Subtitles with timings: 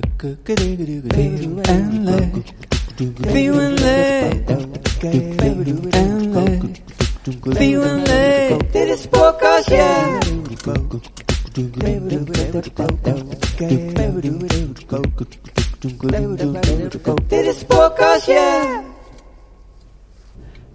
[0.00, 0.38] en.
[1.08, 1.60] Feeling.
[1.60, 2.52] En leuk.
[7.54, 8.08] Feeling
[9.08, 10.18] podcast, ja.
[17.26, 18.82] Dit is podcast, ja.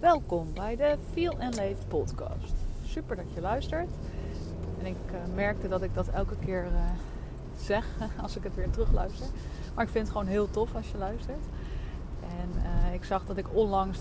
[0.00, 2.54] Welkom bij de Feel and Leef podcast.
[2.86, 3.88] Super dat je luistert.
[4.80, 7.11] En ik uh, merkte dat ik dat elke keer uh,
[7.62, 7.86] zeg
[8.22, 9.26] als ik het weer terugluister.
[9.74, 11.42] Maar ik vind het gewoon heel tof als je luistert.
[12.20, 13.98] En uh, ik zag dat ik onlangs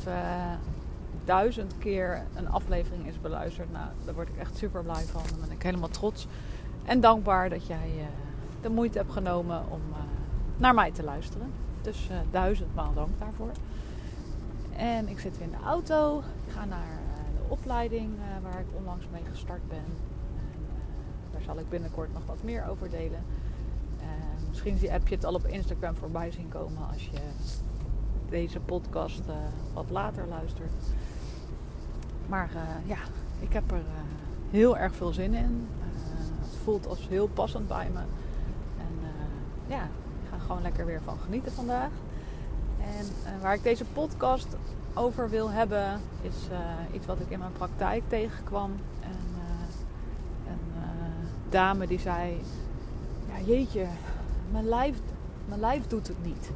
[1.25, 3.71] duizend keer een aflevering is beluisterd.
[3.71, 5.21] Nou, daar word ik echt super blij van.
[5.29, 6.27] Dan ben ik helemaal trots
[6.85, 8.07] en dankbaar dat jij
[8.61, 9.81] de moeite hebt genomen om
[10.57, 11.51] naar mij te luisteren.
[11.81, 13.51] Dus duizendmaal dank daarvoor.
[14.75, 16.19] En ik zit weer in de auto.
[16.45, 16.99] Ik ga naar
[17.35, 19.77] de opleiding waar ik onlangs mee gestart ben.
[19.77, 20.65] En,
[21.31, 23.23] daar zal ik binnenkort nog wat meer over delen.
[24.51, 27.19] Misschien heb je het al op Instagram voorbij zien komen als je
[28.29, 29.35] deze podcast uh,
[29.73, 30.71] wat later luistert.
[32.27, 32.97] Maar uh, ja,
[33.39, 33.83] ik heb er uh,
[34.49, 35.67] heel erg veel zin in.
[36.39, 37.99] het voelt als heel passend bij me.
[38.77, 39.09] En
[39.67, 41.89] ja, ik ga gewoon lekker weer van genieten vandaag.
[43.25, 44.47] En waar ik deze podcast
[44.93, 46.35] over wil hebben, is
[46.93, 48.71] iets wat ik in mijn praktijk tegenkwam.
[49.01, 49.17] En,
[50.47, 50.83] een
[51.49, 52.41] dame die zei:
[53.27, 53.85] Ja, jeetje,
[54.51, 54.97] mijn lijf,
[55.47, 56.51] mijn lijf doet het niet.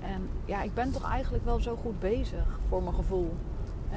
[0.00, 3.34] En ja, ik ben toch eigenlijk wel zo goed bezig voor mijn gevoel.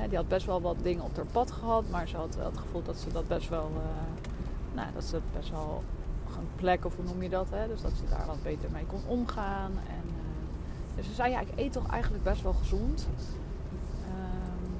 [0.07, 2.57] die had best wel wat dingen op haar pad gehad, maar ze had wel het
[2.57, 5.83] gevoel dat ze dat best wel, uh, nou, dat ze best wel
[6.37, 7.67] een plek, of hoe noem je dat, hè?
[7.67, 9.71] dus dat ze daar wat beter mee kon omgaan.
[9.71, 13.07] En, uh, dus ze zei, ja, ik eet toch eigenlijk best wel gezond.
[14.07, 14.75] Um,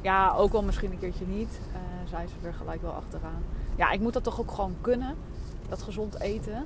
[0.00, 3.42] ja, ook wel misschien een keertje niet, uh, zei ze er gelijk wel achteraan.
[3.76, 5.14] Ja, ik moet dat toch ook gewoon kunnen,
[5.68, 6.64] dat gezond eten.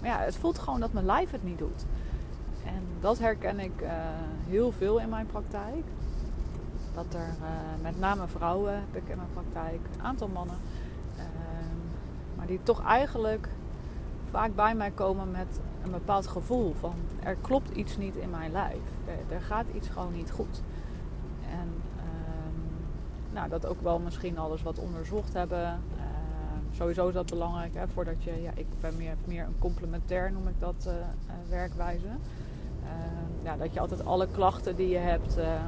[0.00, 1.84] Maar ja, het voelt gewoon dat mijn lijf het niet doet.
[2.64, 3.90] En dat herken ik uh,
[4.48, 5.84] heel veel in mijn praktijk.
[6.94, 10.56] Dat er uh, met name vrouwen heb ik in mijn praktijk, een aantal mannen.
[11.16, 11.22] Uh,
[12.36, 13.48] maar die toch eigenlijk
[14.30, 18.52] vaak bij mij komen met een bepaald gevoel van er klopt iets niet in mijn
[18.52, 18.82] lijf.
[19.06, 20.62] Er, er gaat iets gewoon niet goed.
[21.50, 25.80] En ehm, nou, dat ook wel misschien alles wat onderzocht hebben
[26.76, 30.48] sowieso is dat belangrijk hè, voordat je, ja, ik ben meer, meer een complementair noem
[30.48, 30.92] ik dat uh,
[31.48, 32.06] werkwijze.
[32.06, 32.90] Uh,
[33.42, 35.64] ja, dat je altijd alle klachten die je hebt uh,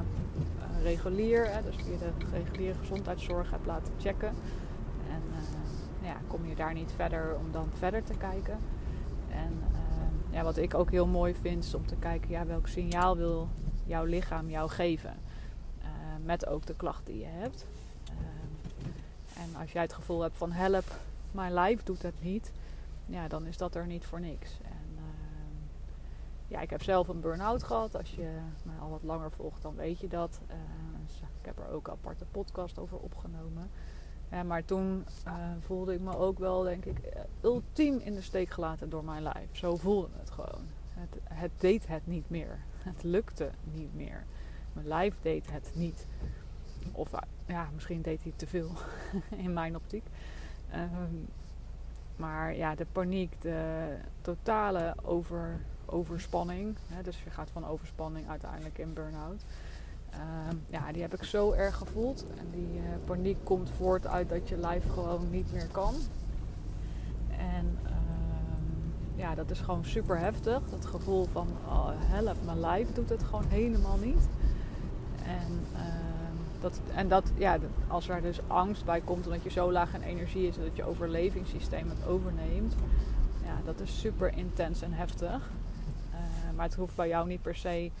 [0.83, 4.33] regulier, hè, dus via de reguliere gezondheidszorg hebt laten checken.
[5.09, 5.21] En
[6.01, 8.57] ja, kom je daar niet verder om dan verder te kijken.
[9.29, 9.63] En
[10.29, 13.47] ja, wat ik ook heel mooi vind is om te kijken ja, welk signaal wil
[13.85, 15.13] jouw lichaam jou geven.
[16.23, 17.65] met ook de klachten die je hebt.
[19.37, 20.85] En als jij het gevoel hebt van help,
[21.31, 22.51] mijn lijf doet het niet,
[23.05, 24.57] ja, dan is dat er niet voor niks.
[24.63, 25.01] En uh,
[26.47, 27.95] ja, ik heb zelf een burn-out gehad.
[27.95, 30.39] Als je mij al wat langer volgt, dan weet je dat.
[30.47, 30.55] Uh,
[31.05, 33.69] dus ik heb er ook een aparte podcast over opgenomen.
[34.33, 35.33] Uh, maar toen eh,
[35.65, 36.97] voelde ik me ook wel, denk ik,
[37.41, 39.49] ultiem in de steek gelaten door mijn lijf.
[39.51, 40.65] Zo voelde het gewoon.
[40.93, 42.59] Het, het deed het niet meer.
[42.77, 44.25] Het lukte niet meer.
[44.73, 46.05] Mijn lijf deed het niet.
[46.91, 47.09] Of
[47.45, 48.71] ja, misschien deed hij te veel
[49.45, 50.03] in mijn optiek.
[50.75, 51.27] Um,
[52.15, 53.87] maar ja, de paniek, de
[54.21, 56.75] totale over, overspanning.
[56.87, 59.43] Hè, dus je gaat van overspanning uiteindelijk in burn-out.
[60.49, 62.25] Um, ja, die heb ik zo erg gevoeld.
[62.37, 65.93] En die uh, paniek komt voort uit dat je lijf gewoon niet meer kan.
[67.37, 70.69] En um, ja, dat is gewoon super heftig.
[70.69, 74.27] Dat gevoel van oh, help, mijn lijf doet het gewoon helemaal niet.
[75.23, 75.65] En
[76.61, 77.57] dat, en dat, ja,
[77.87, 80.83] als er dus angst bij komt omdat je zo laag in energie is dat je
[80.83, 82.75] overlevingssysteem het overneemt,
[83.43, 85.49] ja, dat is super intens en heftig.
[86.11, 87.91] Uh, maar het hoeft bij jou niet per se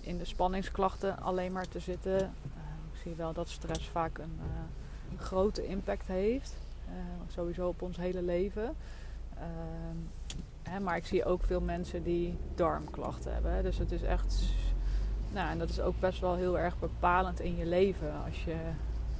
[0.00, 2.18] in de spanningsklachten alleen maar te zitten.
[2.20, 2.62] Uh,
[2.92, 6.56] ik zie wel dat stress vaak een uh, grote impact heeft,
[7.28, 8.76] sowieso op ons hele leven.
[10.62, 13.62] Hè, maar ik zie ook veel mensen die darmklachten hebben.
[13.62, 14.44] Dus het is echt
[15.32, 18.12] nou, en dat is ook best wel heel erg bepalend in je leven.
[18.24, 18.56] Als je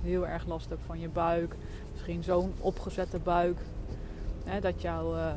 [0.03, 1.55] heel erg last hebt van je buik,
[1.93, 3.59] misschien zo'n opgezette buik,
[4.45, 5.35] hè, dat, jou, uh,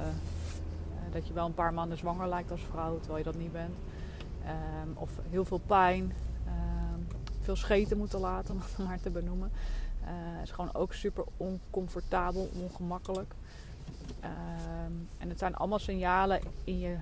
[1.11, 3.75] dat je wel een paar maanden zwanger lijkt als vrouw, terwijl je dat niet bent.
[4.83, 6.13] Um, of heel veel pijn,
[6.47, 7.07] um,
[7.41, 9.51] veel scheten moeten laten, om het maar te benoemen.
[10.03, 13.33] Uh, is gewoon ook super oncomfortabel, ongemakkelijk.
[14.23, 16.95] Um, en het zijn allemaal signalen in je,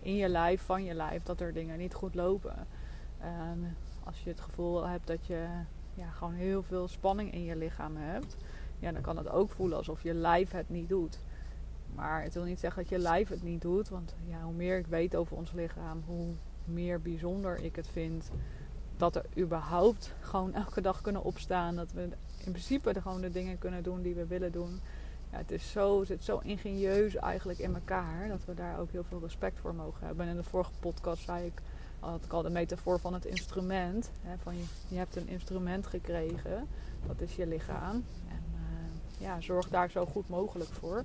[0.00, 2.66] in je lijf, van je lijf, dat er dingen niet goed lopen.
[3.20, 5.46] En als je het gevoel hebt dat je
[5.94, 8.36] ja, gewoon heel veel spanning in je lichaam hebt,
[8.78, 11.18] ja, dan kan het ook voelen alsof je lijf het niet doet.
[11.94, 13.88] Maar het wil niet zeggen dat je lijf het niet doet.
[13.88, 16.34] Want ja, hoe meer ik weet over ons lichaam, hoe
[16.64, 18.30] meer bijzonder ik het vind
[18.96, 21.76] dat we überhaupt gewoon elke dag kunnen opstaan.
[21.76, 22.08] Dat we
[22.44, 24.80] in principe gewoon de dingen kunnen doen die we willen doen.
[25.30, 28.90] Ja, het is zo, het zit zo ingenieus eigenlijk in elkaar dat we daar ook
[28.90, 30.24] heel veel respect voor mogen hebben.
[30.24, 31.62] En in de vorige podcast zei ik,
[32.00, 34.10] had ik al de metafoor van het instrument.
[34.22, 36.66] Hè, van je, je hebt een instrument gekregen,
[37.06, 38.04] dat is je lichaam.
[38.28, 38.60] En uh,
[39.18, 41.02] ja, zorg daar zo goed mogelijk voor.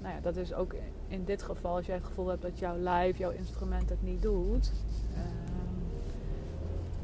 [0.00, 0.74] Nou ja, dat is ook
[1.08, 4.22] in dit geval, als jij het gevoel hebt dat jouw lijf, jouw instrument het niet
[4.22, 4.72] doet.
[5.12, 5.20] Uh,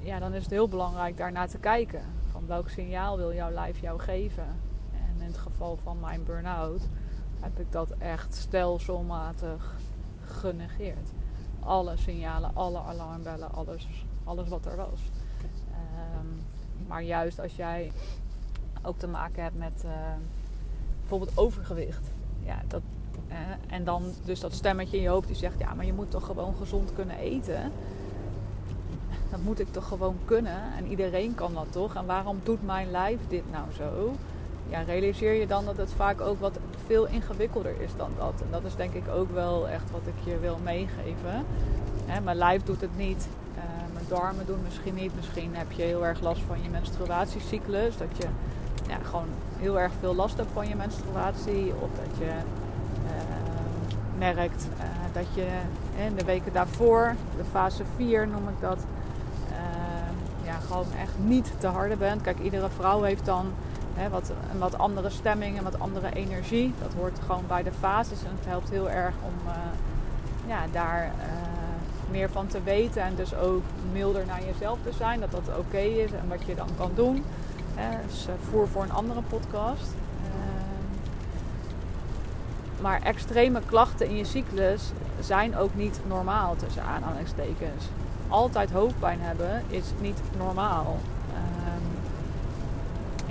[0.07, 2.03] ja, dan is het heel belangrijk daarnaar te kijken.
[2.31, 4.47] Van welk signaal wil jouw lijf jou geven?
[4.93, 6.83] En in het geval van mijn burn-out
[7.41, 9.75] heb ik dat echt stelselmatig
[10.25, 11.09] genegeerd.
[11.65, 13.89] Alle signalen, alle alarmbellen, alles,
[14.25, 15.01] alles wat er was.
[16.19, 16.45] Um,
[16.87, 17.93] maar juist als jij
[18.83, 19.91] ook te maken hebt met uh,
[21.01, 22.11] bijvoorbeeld overgewicht.
[22.45, 22.83] Ja, dat,
[23.29, 23.37] uh,
[23.75, 26.27] en dan dus dat stemmetje in je hoofd die zegt: Ja, maar je moet toch
[26.27, 27.73] gewoon gezond kunnen eten
[29.33, 30.73] dat moet ik toch gewoon kunnen.
[30.77, 31.95] En iedereen kan dat toch?
[31.95, 34.15] En waarom doet mijn lijf dit nou zo?
[34.69, 38.35] Ja, realiseer je dan dat het vaak ook wat veel ingewikkelder is dan dat.
[38.41, 41.45] En dat is denk ik ook wel echt wat ik je wil meegeven.
[42.07, 43.29] Hè, mijn lijf doet het niet.
[43.57, 43.63] Uh,
[43.93, 45.17] mijn darmen doen misschien niet.
[45.17, 47.97] Misschien heb je heel erg last van je menstruatiecyclus.
[47.97, 48.27] Dat je
[48.89, 49.29] ja, gewoon
[49.59, 51.73] heel erg veel last hebt van je menstruatie.
[51.81, 53.13] Of dat je uh,
[54.19, 55.47] merkt uh, dat je
[56.07, 58.79] in de weken daarvoor, de fase 4 noem ik dat,
[60.45, 62.23] ja, gewoon echt niet te harde bent.
[62.23, 63.53] Kijk, iedere vrouw heeft dan
[63.95, 66.75] hè, wat, een wat andere stemming en wat andere energie.
[66.83, 69.53] Dat hoort gewoon bij de fases en het helpt heel erg om uh,
[70.47, 71.25] ja, daar uh,
[72.11, 73.03] meer van te weten.
[73.03, 73.63] En dus ook
[73.93, 77.25] milder naar jezelf te zijn, dat dat oké is en wat je dan kan doen.
[77.75, 79.95] Hè, dus uh, voer voor een andere podcast.
[82.81, 84.91] maar extreme klachten in je cyclus
[85.21, 87.85] zijn ook niet normaal tussen aanhalingstekens
[88.33, 90.99] altijd hoofdpijn hebben is niet normaal.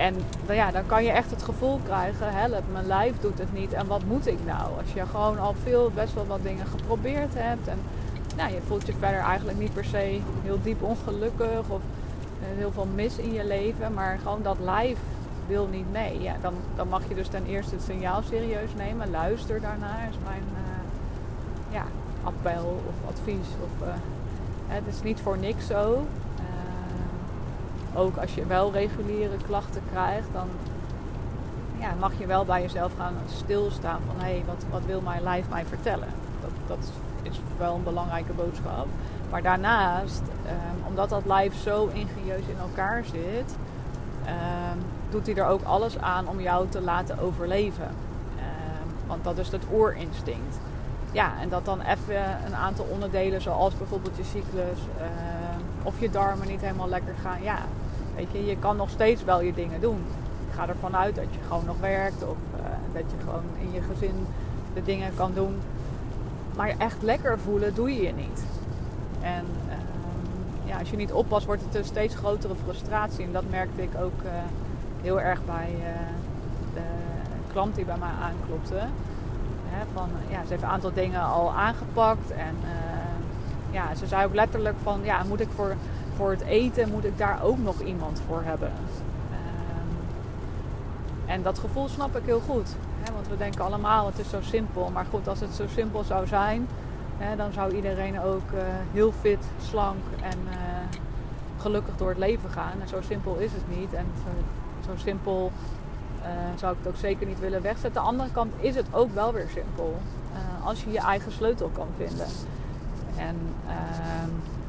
[0.02, 0.16] En
[0.46, 3.74] nou ja, dan kan je echt het gevoel krijgen, help, mijn lijf doet het niet
[3.74, 4.78] en wat moet ik nou?
[4.78, 7.80] Als je gewoon al veel, best wel wat dingen geprobeerd hebt en
[8.36, 11.82] nou, je voelt je verder eigenlijk niet per se heel diep ongelukkig of
[12.44, 14.98] heel veel mis in je leven, maar gewoon dat lijf
[15.48, 16.22] wil niet mee.
[16.22, 20.18] Ja, dan, dan mag je dus ten eerste het signaal serieus nemen, luister daarnaar, is
[20.24, 21.86] mijn uh, ja,
[22.24, 23.94] appel of advies of uh,
[24.68, 26.06] het is niet voor niks zo.
[27.94, 30.48] Ook als je wel reguliere klachten krijgt, dan
[31.80, 35.24] ja, mag je wel bij jezelf gaan stilstaan van hé, hey, wat, wat wil mijn
[35.24, 36.08] lijf mij vertellen?
[36.42, 36.92] Dat, dat
[37.22, 38.88] is wel een belangrijke boodschap.
[39.30, 43.56] Maar daarnaast, um, omdat dat lijf zo ingenieus in elkaar zit,
[44.26, 44.80] um,
[45.10, 47.88] doet hij er ook alles aan om jou te laten overleven.
[47.88, 50.60] Um, want dat is het oorinstinct
[51.12, 54.80] ja, en dat dan even een aantal onderdelen, zoals bijvoorbeeld je cyclus
[55.84, 57.44] of je darmen niet helemaal lekker gaan.
[57.44, 57.58] Ja,
[58.16, 60.04] weet je, je kan nog steeds wel je dingen doen.
[60.50, 62.62] Ik ga ervan uit dat je gewoon nog werkt of uh,
[62.94, 64.28] dat je gewoon in je gezin
[64.74, 65.60] de dingen kan doen.
[66.56, 68.44] Maar echt lekker voelen doe je je niet.
[69.22, 69.74] En uh,
[70.70, 73.26] ja, als je niet oppast, wordt het een steeds grotere frustratie.
[73.26, 74.22] En dat merkte ik ook
[75.02, 75.76] heel erg bij
[76.74, 76.82] de
[77.52, 78.80] klant die bij mij aanklopte
[79.94, 82.32] van, ja, ze heeft een aantal dingen al aangepakt.
[82.32, 82.56] En
[83.72, 85.76] ja, ze zei ook letterlijk van, ja, moet ik voor,
[86.22, 88.72] voor het eten, moet ik daar ook nog iemand voor hebben?
[89.32, 89.36] Uh,
[91.34, 92.76] en dat gevoel snap ik heel goed.
[93.02, 94.90] Hè, want we denken allemaal, het is zo simpel.
[94.94, 96.68] Maar goed, als het zo simpel zou zijn,
[97.18, 98.60] hè, dan zou iedereen ook uh,
[98.92, 100.38] heel fit, slank en
[101.58, 102.82] gelukkig door het leven gaan.
[102.82, 103.94] En zo simpel is het niet.
[103.94, 104.30] En zo,
[104.92, 105.52] zo simpel
[106.20, 108.02] uh, zou ik het ook zeker niet willen wegzetten.
[108.02, 110.00] Aan de andere kant is het ook wel weer simpel.
[110.64, 112.28] Als je je eigen sleutel kan vinden.
[113.16, 113.36] En
[113.68, 113.72] uh,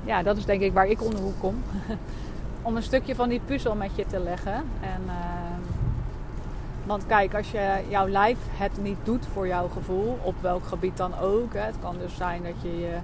[0.04, 1.62] ja, dat is denk ik waar ik onder hoek kom.
[2.62, 4.54] Om een stukje van die puzzel met je te leggen.
[4.80, 5.60] En, ehm,
[6.84, 10.96] want kijk, als je jouw lijf het niet doet voor jouw gevoel, op welk gebied
[10.96, 11.54] dan ook.
[11.54, 12.96] Hè, het kan dus zijn dat je je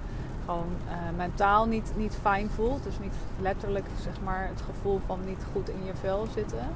[0.45, 2.83] gewoon uh, mentaal niet, niet fijn voelt.
[2.83, 6.67] Dus niet letterlijk zeg maar, het gevoel van niet goed in je vel zitten.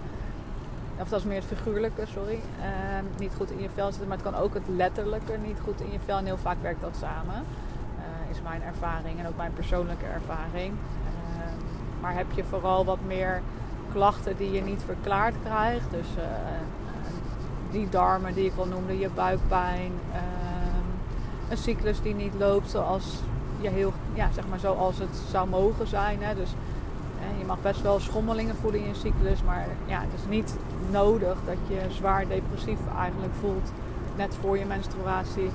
[0.99, 2.39] Of dat is meer het figuurlijke, sorry.
[2.59, 4.07] Uh, niet goed in je vel zitten.
[4.07, 6.17] Maar het kan ook het letterlijke niet goed in je vel.
[6.17, 7.43] En heel vaak werkt dat samen.
[8.33, 10.73] Is mijn ervaring en ook mijn persoonlijke ervaring.
[10.73, 11.43] Uh,
[12.01, 13.41] maar heb je vooral wat meer
[13.91, 15.91] klachten die je niet verklaard krijgt.
[15.91, 16.23] Dus eh,
[17.71, 19.91] die darmen die ik al noemde, je buikpijn.
[20.13, 23.19] Ehm, een cyclus die niet loopt zoals,
[23.61, 26.23] je heel, ja, zeg maar zoals het zou mogen zijn.
[26.23, 26.35] Hè.
[26.35, 26.53] Dus
[27.39, 30.55] je mag best wel schommelingen voelen in je cyclus, maar ja, het is niet
[30.91, 33.71] nodig dat je zwaar depressief eigenlijk voelt
[34.15, 35.49] net voor je menstruatie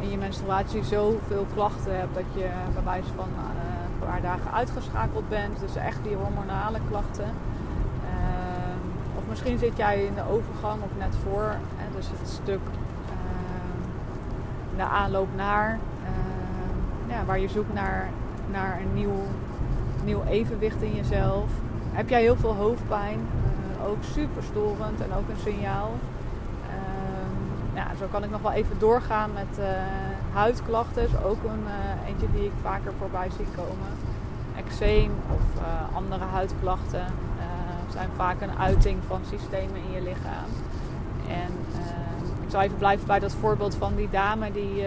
[0.00, 3.42] in je menstruatie zoveel klachten hebt dat je bij wijze van uh,
[3.84, 5.60] een paar dagen uitgeschakeld bent.
[5.60, 7.24] Dus echt die hormonale klachten.
[7.24, 11.54] Uh, of misschien zit jij in de overgang of net voor.
[11.96, 12.60] Dus het stuk
[14.76, 15.78] de aanloop naar.
[17.08, 18.08] ja, waar je zoekt naar,
[18.50, 19.22] naar een nieuw,
[20.04, 21.48] nieuw evenwicht in jezelf.
[21.92, 23.20] Heb jij heel veel hoofdpijn?
[23.86, 25.90] ook super storend en ook een signaal
[27.80, 29.66] ja, zo kan ik nog wel even doorgaan met uh,
[30.32, 31.24] huidklachten.
[31.24, 33.90] Ook een uh, eentje die ik vaker voorbij zie komen.
[34.56, 37.04] Eczeem of uh, andere huidklachten
[37.92, 40.50] zijn vaak een uiting van systemen in je lichaam.
[41.28, 41.52] En
[42.44, 44.84] ik zal even blijven bij dat voorbeeld van die dame die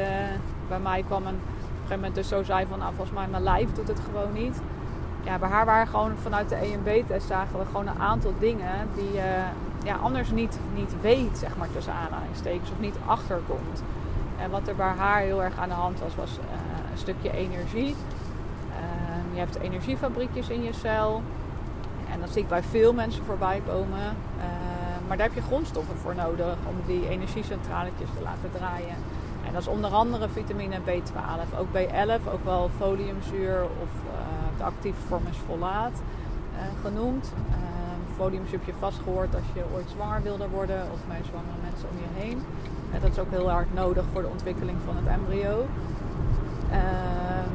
[0.68, 3.28] bij mij kwam en op een gegeven moment dus zo zei van nou volgens mij
[3.28, 4.62] mijn lijf doet het gewoon niet.
[5.24, 9.20] Ja, bij haar waren gewoon vanuit de EMB-test zagen we gewoon een aantal dingen die
[9.84, 13.84] ja, anders niet, niet weet, zeg maar tussen aanhalingstekens, of niet achterkomt.
[14.38, 16.44] En wat er bij haar heel erg aan de hand was, was uh,
[16.92, 17.96] een stukje energie.
[18.70, 21.22] Uh, je hebt energiefabriekjes in je cel.
[22.12, 24.16] En dat zie ik bij veel mensen voorbij komen.
[24.38, 24.44] Uh,
[25.08, 28.96] maar daar heb je grondstoffen voor nodig om die energiecentraletjes te laten draaien.
[29.46, 33.90] En dat is onder andere vitamine B12, ook B11, ook wel foliumzuur of
[34.58, 36.02] de actieve vorm is folaat
[36.82, 37.32] genoemd
[38.18, 41.88] podium heb je vast gehoord als je ooit zwanger wilde worden of bij zwangere mensen
[41.90, 42.42] om je heen.
[42.94, 45.66] En dat is ook heel hard nodig voor de ontwikkeling van het embryo.
[46.72, 47.54] Ehm,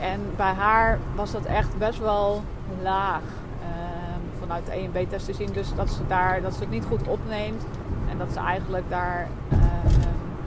[0.00, 2.42] en bij haar was dat echt best wel
[2.82, 3.22] laag
[3.60, 5.52] ehm, vanuit de EMB-test te zien.
[5.52, 7.64] Dus dat ze, daar, dat ze het niet goed opneemt
[8.10, 9.62] en dat ze eigenlijk daar ehm,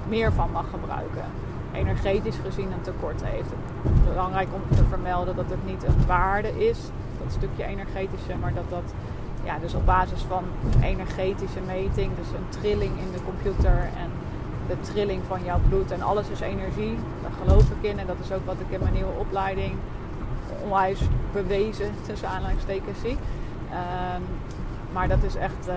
[0.07, 1.23] meer van mag gebruiken.
[1.73, 3.49] Energetisch gezien een tekort heeft.
[4.03, 6.79] Belangrijk om te vermelden dat het niet een waarde is,
[7.23, 8.93] dat stukje energetische, maar dat dat
[9.45, 10.43] ja, dus op basis van
[10.81, 14.09] energetische meting, dus een trilling in de computer en
[14.67, 16.97] de trilling van jouw bloed en alles is energie.
[17.21, 19.73] Daar geloof ik in en dat is ook wat ik in mijn nieuwe opleiding
[20.63, 20.99] onwijs
[21.33, 23.17] bewezen tussen aanleidingstekens zie.
[23.71, 24.23] Um,
[24.93, 25.75] maar dat is echt, uh,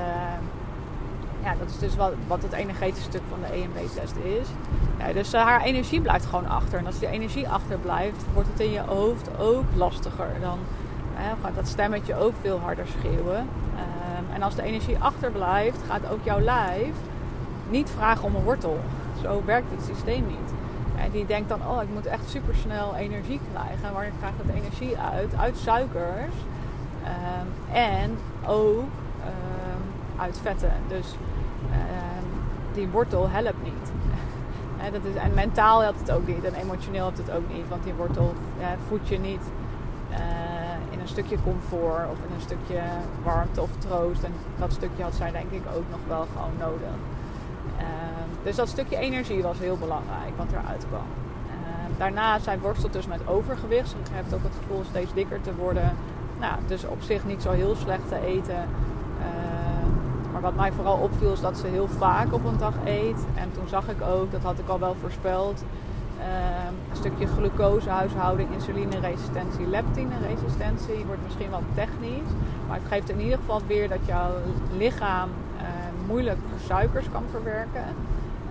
[1.43, 4.47] ja, dat is dus wat, wat het energetische stuk van de EMB-test is.
[4.99, 6.79] Ja, dus uh, haar energie blijft gewoon achter.
[6.79, 10.31] En als die energie achterblijft, wordt het in je hoofd ook lastiger.
[10.41, 10.59] Dan
[11.43, 13.39] gaat dat stemmetje ook veel harder schreeuwen.
[13.39, 16.95] Um, en als de energie achterblijft, gaat ook jouw lijf
[17.69, 18.79] niet vragen om een wortel.
[19.23, 20.53] Zo werkt het systeem niet.
[20.97, 23.93] En die denkt dan, oh, ik moet echt supersnel energie krijgen.
[23.93, 25.35] Waar krijgt het energie uit?
[25.37, 26.35] Uit suikers.
[27.05, 28.89] Um, en ook
[29.25, 30.73] um, uit vetten.
[30.89, 31.15] Dus
[32.79, 33.93] die wortel helpt niet.
[34.93, 36.45] dat is, en mentaal helpt het ook niet.
[36.45, 37.69] En emotioneel helpt het ook niet.
[37.69, 39.43] Want die wortel ja, voedt je niet.
[41.09, 42.81] Een stukje comfort of een stukje
[43.25, 44.23] warmte of troost.
[44.23, 46.95] En dat stukje had zij denk ik ook nog wel gewoon nodig.
[47.79, 51.07] Ehm, dus dat stukje energie was heel belangrijk wat eruit kwam.
[51.47, 53.89] Uh, daarna, zij worstelt dus met overgewicht.
[53.89, 55.93] Ze heeft ook het gevoel steeds dikker te worden.
[56.41, 58.69] Nou, dus op zich niet zo heel slecht te eten.
[59.21, 63.27] Ehm, maar wat mij vooral opviel is dat ze heel vaak op een dag eet.
[63.35, 65.88] En toen zag ik ook, dat had ik al wel voorspeld, Ehm,
[66.91, 71.05] een stukje glucosehuishouding, insulineresistentie, leptineresistentie.
[71.07, 72.33] Wordt misschien wat technisch,
[72.69, 74.31] maar het geeft in ieder geval weer dat jouw
[74.77, 75.63] lichaam uh,
[76.07, 77.85] moeilijk suikers kan verwerken.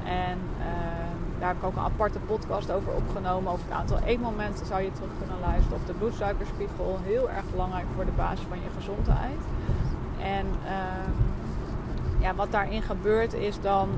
[0.04, 3.52] En ehm, daar heb ik ook een aparte podcast over opgenomen.
[3.52, 5.78] Over het aantal eetmomenten zou je terug kunnen luisteren.
[5.78, 7.00] Op de bloedsuikerspiegel.
[7.04, 9.40] Heel erg belangrijk voor de basis van je gezondheid.
[10.22, 10.46] En
[12.20, 13.90] ja, wat daarin gebeurt is dan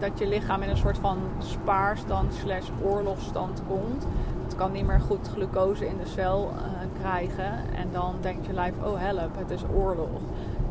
[0.00, 4.06] dat je lichaam in een soort van spaarstand slash oorlogstand komt.
[4.44, 7.52] Het kan niet meer goed glucose in de cel uh, krijgen.
[7.74, 10.20] En dan denkt je lijf, oh help, het is oorlog.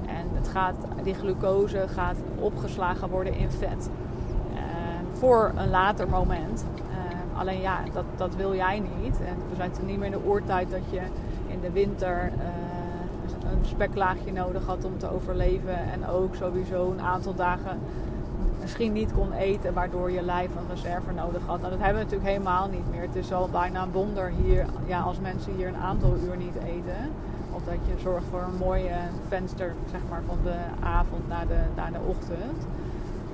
[0.08, 3.90] En het gaat, die glucose gaat opgeslagen worden in vet.
[4.54, 4.60] Uh,
[5.14, 6.66] voor een later moment.
[6.76, 9.20] Uh, alleen ja, dat, dat wil jij niet.
[9.20, 11.02] En we zijn niet meer in de oertijd dat je
[11.48, 12.32] in de winter
[13.52, 15.78] een speklaagje nodig had om te overleven.
[15.92, 17.80] En ook sowieso een aantal dagen
[18.62, 21.60] misschien niet kon eten, waardoor je lijf een reserve nodig had.
[21.60, 23.02] Nou, dat hebben we natuurlijk helemaal niet meer.
[23.02, 26.56] Het is al bijna een wonder hier, ja, als mensen hier een aantal uur niet
[26.56, 27.12] eten.
[27.52, 28.96] Of dat je zorgt voor een mooie
[29.28, 32.66] venster zeg maar, van de avond naar de, naar de ochtend.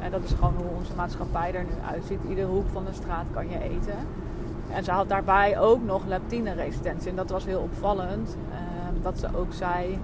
[0.02, 2.20] En dat is gewoon hoe onze maatschappij er nu uitziet.
[2.30, 3.98] Iedere hoek van de straat kan je eten.
[4.72, 7.10] En ze had daarbij ook nog leptineresistentie.
[7.10, 8.38] En dat was heel opvallend.
[8.50, 8.58] Uh,
[9.02, 10.00] dat ze ook zei,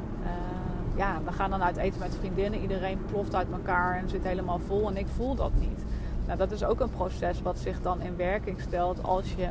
[0.96, 2.60] ja, we gaan dan uit eten met vriendinnen.
[2.60, 4.90] Iedereen ploft uit elkaar en zit helemaal vol.
[4.90, 5.84] En ik voel dat niet.
[6.26, 9.50] Nou, dat is ook een proces wat zich dan in werking stelt als je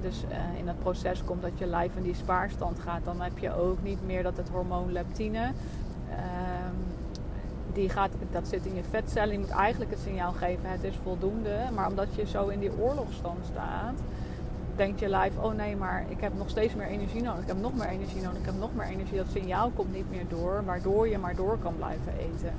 [0.00, 3.04] dus uh, in het proces komt dat je lijf in die spaarstand gaat.
[3.04, 5.52] Dan heb je ook niet meer dat het hormoon leptine
[6.08, 6.16] uh,
[7.72, 9.32] die gaat, dat zit in je vetcellen.
[9.32, 11.58] Je moet eigenlijk het signaal geven, het is voldoende.
[11.74, 14.00] Maar omdat je zo in die oorlogstand staat,
[14.76, 17.40] denkt je lijf, oh nee, maar ik heb nog steeds meer energie nodig.
[17.40, 18.38] Ik heb nog meer energie nodig.
[18.38, 19.16] Ik heb nog meer energie.
[19.16, 22.54] Dat signaal komt niet meer door, waardoor je maar door kan blijven eten.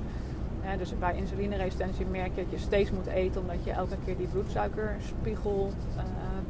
[0.78, 4.26] dus bij insulineresistentie merk je dat je steeds moet eten omdat je elke keer die
[4.26, 6.02] bloedsuikerspiegel uh,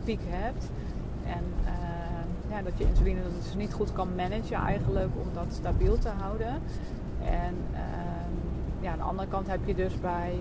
[0.04, 0.70] piek hebt.
[1.26, 5.46] En uh, ja, dat je insuline dat dus niet goed kan managen eigenlijk om dat
[5.50, 6.60] stabiel te houden.
[7.24, 7.78] En uh,
[8.80, 10.38] ja, aan de andere kant heb je dus bij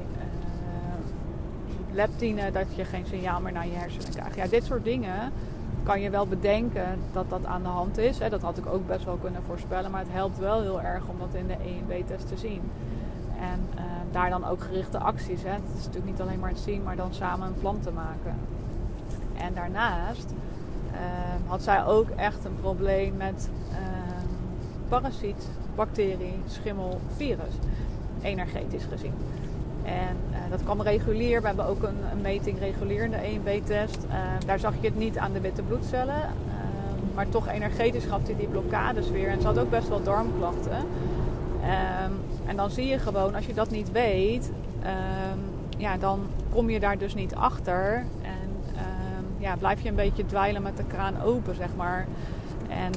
[1.94, 4.36] leptine dat je geen signaal meer naar je hersenen krijgt.
[4.36, 5.32] Ja, dit soort dingen
[5.84, 8.18] kan je wel bedenken dat dat aan de hand is.
[8.18, 9.92] Dat had ik ook best wel kunnen voorspellen.
[9.92, 12.62] Maar het helpt wel heel erg om dat in de EMB-test te zien.
[13.40, 13.82] En uh,
[14.12, 15.42] daar dan ook gerichte acties.
[15.44, 18.36] Het is natuurlijk niet alleen maar het zien, maar dan samen een plan te maken.
[19.38, 20.34] En daarnaast
[20.92, 21.00] uh,
[21.48, 23.78] had zij ook echt een probleem met uh,
[24.88, 27.54] parasiet, bacterie, schimmel, virus.
[28.22, 29.14] Energetisch gezien.
[29.84, 31.42] En uh, dat kwam regulier.
[31.42, 33.98] We hebben ook een, een meting regulier in de EMB-test.
[34.08, 34.14] Uh,
[34.46, 36.16] daar zag je het niet aan de witte bloedcellen.
[36.16, 36.54] Uh,
[37.16, 39.28] maar toch energetisch gaf hij die blokkades weer.
[39.28, 40.86] En ze had ook best wel darmklachten.
[41.62, 42.12] Ehm,
[42.46, 45.40] en dan zie je gewoon, als je dat niet weet, ehm,
[45.78, 48.06] ja, dan kom je daar dus niet achter.
[48.22, 52.08] En ehm, ja, blijf je een beetje dweilen met de kraan open, zeg maar.
[52.70, 52.92] En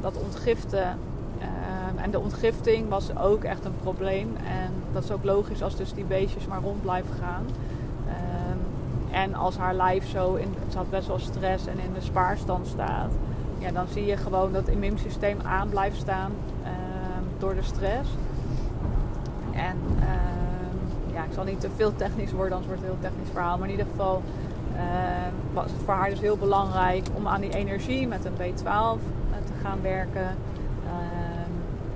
[0.00, 0.98] dat ontgiften
[2.02, 4.36] en de ontgifting was ook echt een probleem.
[4.36, 7.44] En dat is ook logisch als dus die beestjes maar rond blijven gaan.
[8.06, 8.58] Um,
[9.10, 12.66] en als haar lijf zo, in, het had best wel stress en in de spaarstand
[12.66, 13.10] staat.
[13.58, 16.32] Ja, dan zie je gewoon dat het immuunsysteem aan blijft staan
[16.64, 18.10] um, door de stress.
[19.52, 23.10] En um, ja, ik zal niet te veel technisch worden, anders wordt het een heel
[23.10, 23.58] technisch verhaal.
[23.58, 24.22] Maar in ieder geval
[25.52, 29.36] was het voor haar dus heel belangrijk om aan die energie met een B12 eh,
[29.44, 30.36] te gaan werken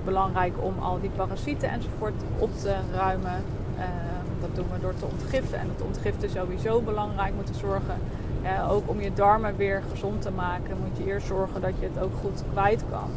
[0.07, 3.43] belangrijk om al die parasieten enzovoort op te ruimen.
[3.77, 5.59] Ehm, dat doen we door te ontgiften.
[5.59, 7.97] En dat ontgiften sowieso belangrijk moeten zorgen.
[8.69, 12.03] ook om je darmen weer gezond te maken, moet je eerst zorgen dat je het
[12.03, 13.09] ook goed kwijt kan.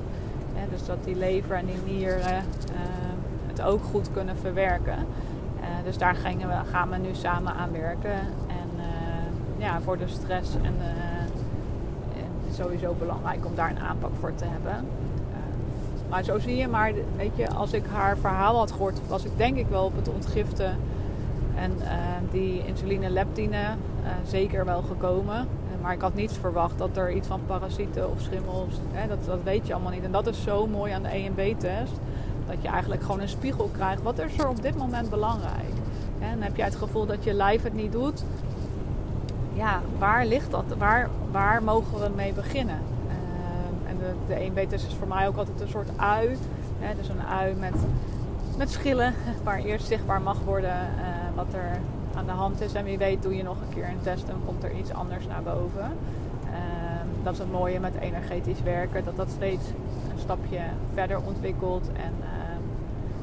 [0.70, 2.36] dus dat die lever en die nieren
[2.76, 5.06] ehm, het ook goed kunnen verwerken.
[5.84, 8.18] Dus daar gaan we, gaan we nu samen aan werken.
[8.46, 8.70] En
[9.58, 14.86] ja, voor de stress en, en sowieso belangrijk om daar een aanpak voor te hebben.
[16.10, 19.36] Maar zo zie je, maar weet je, als ik haar verhaal had gehoord, was ik
[19.36, 20.76] denk ik wel op het ontgiften
[21.54, 21.88] en uh,
[22.30, 25.48] die insuline leptine uh, zeker wel gekomen.
[25.80, 29.38] Maar ik had niet verwacht dat er iets van parasieten of schimmels, hè, dat, dat
[29.44, 30.04] weet je allemaal niet.
[30.04, 31.92] En dat is zo mooi aan de EMB-test,
[32.48, 34.02] dat je eigenlijk gewoon een spiegel krijgt.
[34.02, 35.72] Wat is er op dit moment belangrijk?
[36.18, 38.24] En heb je het gevoel dat je lijf het niet doet.
[39.52, 40.64] Ja, waar ligt dat?
[40.78, 42.78] Waar, waar mogen we mee beginnen?
[44.00, 46.36] De, de 1 is voor mij ook altijd een soort ui.
[46.78, 47.74] Hè, dus een ui met,
[48.56, 51.78] met schillen, waar eerst zichtbaar mag worden uh, wat er
[52.14, 52.72] aan de hand is.
[52.72, 55.26] En wie weet doe je nog een keer een test en komt er iets anders
[55.26, 55.90] naar boven.
[56.44, 56.50] Uh,
[57.22, 59.64] dat is het mooie met energetisch werken, dat dat steeds
[60.12, 60.60] een stapje
[60.94, 61.88] verder ontwikkelt.
[61.92, 62.26] En uh,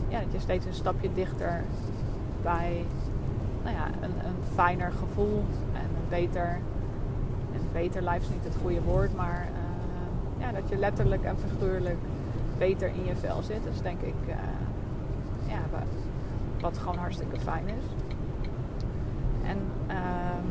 [0.07, 1.63] ja, dat je steeds een stapje dichter
[2.41, 2.85] bij
[3.63, 6.59] nou ja, een, een fijner gevoel en een beter,
[7.73, 9.47] beter lijf is niet het goede woord, maar
[10.37, 11.97] ja, dat je letterlijk en figuurlijk
[12.57, 13.63] beter in je vel zit.
[13.63, 14.35] Dat is denk ik uh,
[15.47, 15.59] ja,
[16.59, 17.83] wat gewoon hartstikke fijn is.
[19.43, 19.57] En
[19.89, 20.45] um,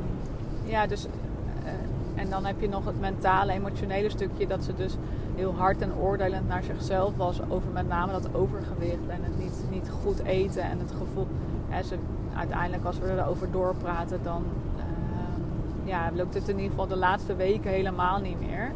[0.65, 1.07] ja, dus.
[1.07, 1.71] Uh,
[2.17, 4.97] en dan heb je nog het mentale, emotionele stukje dat ze dus
[5.35, 9.65] heel hard en oordelend naar zichzelf was over met name dat overgewicht en het niet,
[9.71, 11.27] niet goed eten en het gevoel.
[11.69, 11.97] Hè, ze,
[12.37, 14.45] uiteindelijk als we erover doorpraten, dan
[14.77, 18.73] uh, ja, lukt het in ieder geval de laatste weken helemaal niet meer.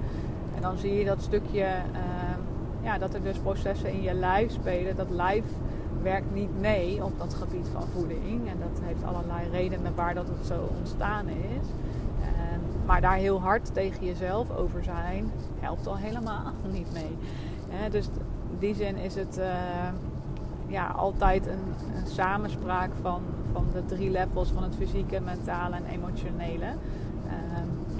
[0.60, 2.40] Dan zie je dat stukje, ehm,
[2.82, 4.96] ja, dat er dus processen in je lijf spelen.
[4.96, 5.44] Dat lijf
[6.02, 8.48] werkt niet mee op dat gebied van voeding.
[8.48, 11.66] En dat heeft allerlei redenen waar dat het zo ontstaan is.
[12.22, 17.16] Ehm, maar daar heel hard tegen jezelf over zijn, helpt al helemaal niet mee.
[17.90, 19.94] dus in die zin is het ehm,
[20.66, 25.84] ja, altijd een, een, samenspraak van, van de drie levels van het fysieke, mentale en
[25.84, 26.66] emotionele.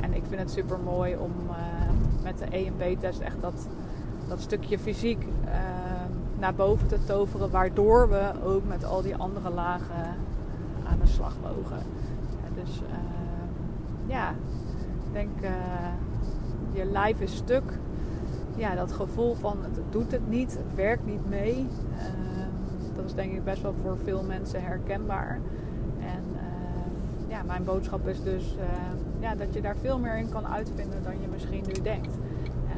[0.01, 1.33] en ik vind het super mooi om
[2.22, 3.66] met de EMB-test echt dat,
[4.28, 5.50] dat stukje fysiek uh,
[6.38, 7.50] naar boven te toveren.
[7.50, 10.14] Waardoor we ook met al die andere lagen
[10.88, 11.78] aan de slag mogen.
[12.54, 12.96] dus uh,
[14.06, 14.30] ja,
[15.06, 15.50] ik denk uh,
[16.72, 17.78] je lijf is stuk.
[18.56, 21.66] Ja, dat gevoel van het doet het niet, het werkt niet mee.
[22.96, 25.40] dat is denk ik best wel voor veel mensen herkenbaar.
[27.46, 28.55] Mijn boodschap is dus
[29.20, 32.14] ja, dat je daar veel meer in kan uitvinden dan je misschien nu denkt.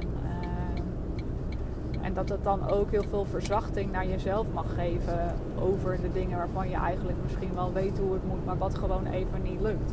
[0.00, 6.00] En, uh, en dat het dan ook heel veel verzachting naar jezelf mag geven over
[6.00, 9.42] de dingen waarvan je eigenlijk misschien wel weet hoe het moet, maar wat gewoon even
[9.42, 9.92] niet lukt.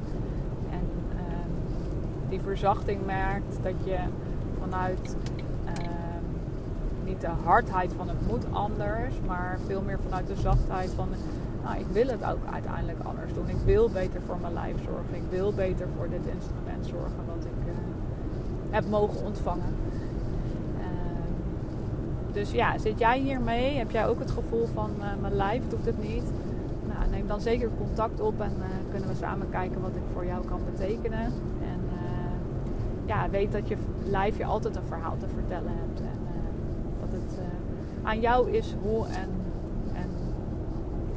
[0.69, 1.49] En ehm,
[2.29, 3.97] die verzachting merkt dat je
[4.59, 5.15] vanuit
[7.09, 11.07] niet de hardheid van het moet anders, maar veel meer vanuit de zachtheid van
[11.77, 13.49] ik wil het ook uiteindelijk anders doen.
[13.49, 15.15] Ik wil beter voor mijn lijf zorgen.
[15.15, 17.73] Ik wil beter voor dit instrument zorgen wat ik uh,
[18.69, 19.75] heb mogen ontvangen.
[20.77, 20.83] Uh,
[22.33, 23.77] dus ja, zit jij hiermee?
[23.77, 26.23] Heb jij ook het gevoel van uh, mijn lijf doet het niet?
[26.87, 28.51] Nou, neem dan zeker contact op en
[28.91, 31.19] kunnen we samen kijken wat ik voor jou kan betekenen.
[31.19, 31.79] En
[33.05, 35.99] ja, weet dat je lijf je altijd een verhaal te vertellen hebt.
[35.99, 36.19] En
[36.99, 37.39] dat het
[38.03, 39.38] aan jou is hoe en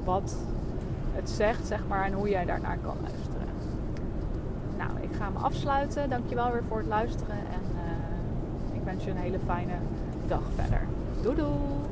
[0.04, 0.36] wat
[1.14, 3.48] het zegt, zeg maar, en hoe jij daarnaar kan luisteren.
[4.78, 6.10] Nou, ik ga me afsluiten.
[6.10, 9.74] Dankjewel weer voor het luisteren en uh, ik wens je een hele fijne
[10.26, 10.80] dag verder.
[11.22, 11.82] Doei doei!